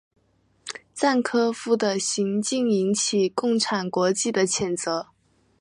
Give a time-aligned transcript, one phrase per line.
[0.95, 5.09] 赞科夫的行径引起共产国际的谴责。